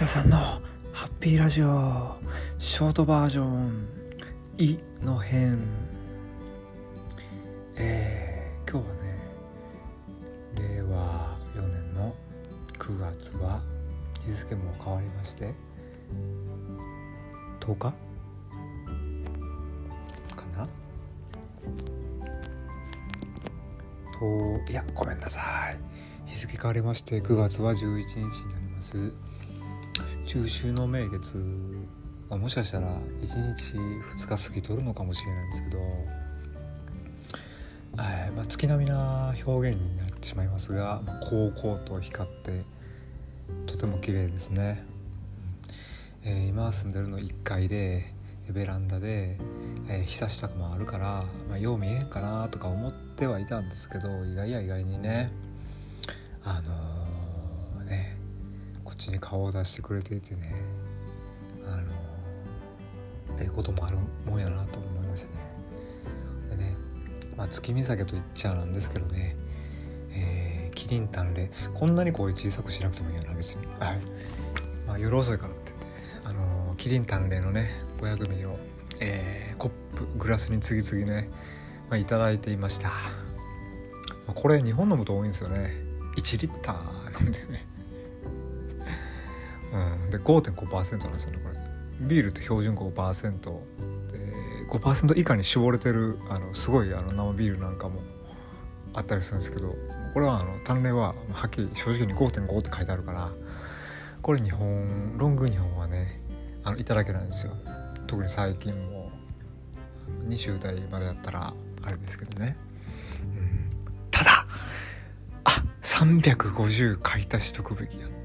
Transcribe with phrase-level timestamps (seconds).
[0.00, 2.16] 田さんのハッピーラジオ
[2.58, 3.86] ショートバージョン
[4.56, 5.62] 「い」の編
[7.76, 9.18] えー、今日はね
[10.54, 12.14] 令和4年の
[12.78, 13.60] 9月は
[14.24, 15.52] 日付も変わりまして
[17.60, 17.78] 10日？
[17.78, 17.94] か
[20.56, 20.66] な？
[24.18, 25.78] といやごめんなさい。
[26.24, 28.30] 日付変わりまして9月は11日にな
[28.60, 29.12] ります。
[30.30, 31.44] 中秋の名月
[32.28, 32.86] もしかしたら
[33.20, 35.78] 1日2日過ぎとるのかもしれないんですけど、
[38.00, 42.62] えまあ、月並みな表現になってしまいますが、まあ、こうこうと光って
[43.66, 44.86] とても綺麗ですね、
[46.22, 48.14] えー、今住んでるの1階で
[48.48, 49.36] ベランダで、
[49.88, 55.32] えー、日差しとかもあるから、まあ、よう見えんかなとか思ってはいたんですけど意外や意外にね
[56.44, 56.79] あの
[59.00, 60.54] ちに顔を出してくれていてね。
[61.66, 61.92] あの
[63.38, 66.56] ええこともあるもんやなと思いましたね。
[66.56, 66.76] でね、
[67.36, 69.36] まあ、月見酒と言っちゃなんですけどね。
[70.12, 73.66] えー、キリンタンレこんなに声小さくしなくてもいいよな別に。
[73.78, 73.98] はい。
[74.86, 75.72] まあ夜遅いからって。
[76.24, 78.56] あのキリンタンレのね500ミリを、
[79.00, 81.28] えー、コップグラスに次々ね、
[81.88, 82.94] まあ、いただいていました、ま
[84.28, 85.72] あ、これ日本飲むと多いんですよね。
[86.16, 87.69] 1リッター飲んでね。
[89.72, 91.70] うん、で5.5%なんですよねこれ。
[92.08, 94.18] ビールって標準5%で
[94.68, 98.00] 5%以下に絞れてるあのすごいあの生ビールなんかも
[98.94, 99.76] あったりするんですけど
[100.14, 103.30] これはあの単麗ははっきり正直に5.5って書いてあるから
[104.22, 106.20] これ日本ロング日本はね
[106.64, 107.52] あのいただけないんですよ。
[108.06, 109.10] 特に最近も
[110.28, 112.56] 20代までやったらあれですけどね、
[113.22, 113.70] うん、
[114.10, 114.46] ただ
[115.44, 118.19] あ350買い足しとくべきやった。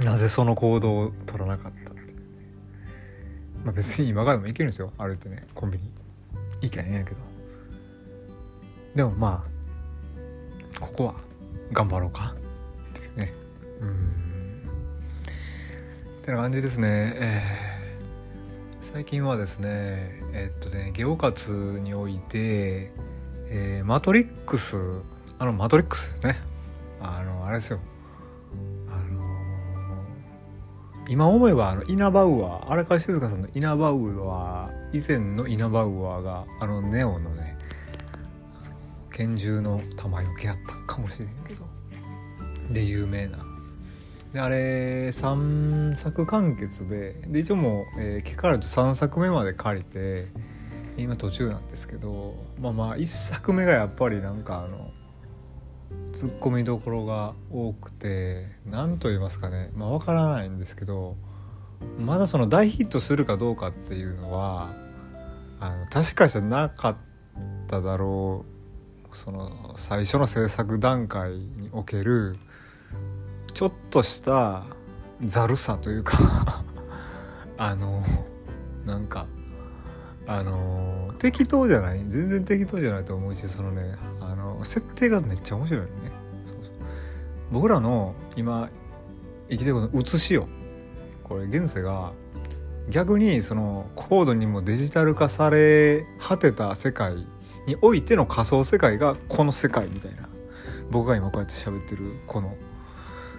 [0.00, 1.94] なぜその行動を取らなかったっ
[3.64, 4.92] まあ別に今からでも行けるんですよ。
[4.98, 5.46] 歩いてね。
[5.54, 5.90] コンビニ。
[6.60, 7.16] 行けへんやけど。
[8.94, 9.44] でもま
[10.76, 11.14] あここは
[11.72, 12.34] 頑張ろうか。
[12.90, 13.32] っていうね。
[13.80, 14.62] うん。
[16.20, 16.88] ってな感じですね。
[17.16, 21.50] えー、最近はですねえ、っとねゲオ活
[21.82, 22.92] において、
[23.48, 24.76] えー、マトリックス。
[25.38, 26.36] あのマトリックスね。
[27.00, 27.80] あのあれですよ。
[31.08, 37.58] 今思えばあのイナバウアー荒川静香さんのイナバウアー以前のイナバウアーがあのネオのね
[39.12, 41.64] 拳銃の弾よけやったかもしれんけど。
[42.70, 43.38] で有名な。
[44.32, 50.26] であれ3作完結でで一応もう、えー、ケカルト3作目まで借りて
[50.96, 54.90] 今途中なんですけどまあまあ1作目がやっぱりなんかあの
[56.12, 61.16] ツッコミどころが多くて何と言いますかねまあ分からないんですけど
[61.98, 64.70] まだその大ヒットするかどうかっていうのは
[65.60, 66.96] あの確かじゃなかっ
[67.66, 68.44] ただろ
[69.10, 72.36] うその最初の制作段階における
[73.52, 74.64] ちょっとした
[75.24, 76.64] ざるさというか
[77.56, 78.02] あの
[78.84, 79.26] なんか
[80.26, 81.98] あの適当じゃない？
[82.08, 85.88] 全然適当じゃないと思うしそのねあの設定がめっちゃ面白いね。
[86.46, 86.74] そうそう。
[87.52, 88.70] 僕らの今
[89.50, 90.48] 生きてることの写しよ。
[91.22, 92.12] これ現世が
[92.90, 97.14] 逆にその高度にもデジタル化され果てた世界
[97.66, 100.28] においての仮想世界がこの世界みたいな。
[100.90, 102.56] 僕が今こうやって喋ってるこの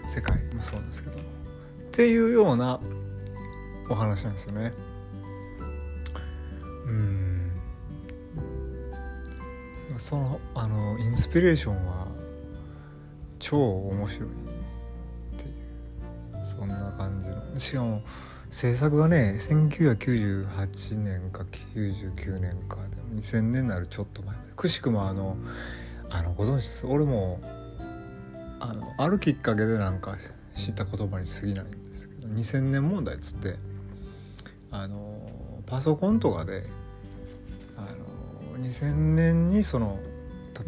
[0.08, 1.16] 世界もそうなんですけど。
[1.16, 1.20] っ
[1.92, 2.80] ていうような
[3.90, 4.74] お話なんですよね。
[6.86, 7.52] うん。
[9.98, 12.08] そのあのインスピレーションは
[13.40, 14.32] 超面白いっ
[15.38, 17.60] ていうそんな感じの。
[17.60, 18.02] しかも
[18.50, 21.46] 制作がね1998年か
[21.76, 24.36] 99年かでも2000年になるちょっと前。
[24.56, 25.38] くしくもあの
[26.10, 26.88] あのご存知です？
[26.88, 27.40] 俺も
[28.60, 30.18] あのあるきっかけでなんか
[30.56, 33.56] 知った言葉に過ぎないんですけど2000年問題っつって
[34.72, 35.30] あの
[35.66, 36.64] パソコンとかで
[37.78, 37.82] あ
[38.58, 40.00] の2000年にその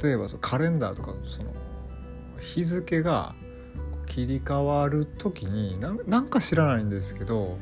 [0.02, 1.52] 例えばカレンダーとかその
[2.40, 3.36] 日付が
[4.06, 7.58] 切り替わる時になんか知らないんですけど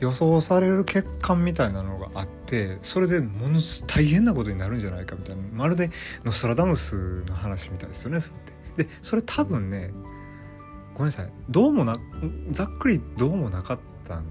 [0.00, 5.90] 予想される欠陥みたいなのがあってそれでものす大変なことになるんじゃないかみたいなまるで
[6.24, 8.38] ノストラダムスの話みたいですよねそれっ
[8.76, 8.84] て。
[8.84, 9.90] でそれ多分ね
[10.94, 11.96] ごめんなさいどうもな
[12.50, 13.78] ざっくりどうもなかっ
[14.08, 14.24] たん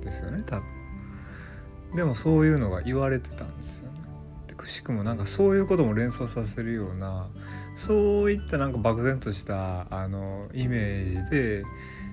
[0.00, 0.79] ですよね多分。
[1.94, 4.00] でもそういうのが言われてたんですよね。
[4.48, 7.28] でくしくもなんかそういうことも連想させるような
[7.76, 11.64] そういったなんか漠然としたあのイメージで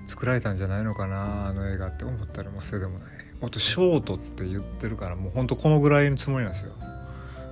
[0.06, 3.08] 作られたんじゃないのかなあの映画って思ったりもするでもない
[3.40, 6.72] もっとショートって言ってるからもうほんとこのぐらいのつもりなんですよ。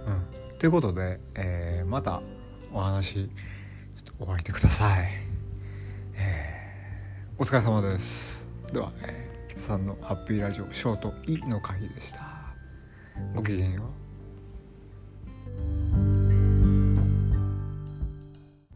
[0.06, 2.23] うん、ということで、えー、また
[2.73, 3.28] お話ちょっ
[4.19, 5.08] とお会いてください。
[6.14, 8.44] えー、お疲れ様です。
[8.73, 9.25] では、えー、
[9.66, 12.20] さんのハッピーラジオショート「い」の回でした。
[13.34, 14.06] ごきげんよう。